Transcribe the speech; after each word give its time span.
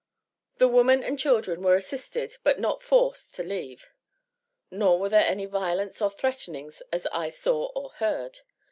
The 0.57 0.67
woman 0.67 1.03
and 1.03 1.19
children 1.19 1.61
were 1.61 1.75
assisted, 1.75 2.35
but 2.41 2.57
not 2.57 2.81
forced 2.81 3.35
to 3.35 3.43
leave. 3.43 3.91
Nor 4.71 4.97
were 4.97 5.09
there 5.09 5.27
any 5.29 5.45
violence 5.45 6.01
or 6.01 6.09
threatenings 6.09 6.81
as 6.91 7.05
I 7.11 7.29
saw 7.29 7.65
or 7.75 7.89
heard. 7.91 8.39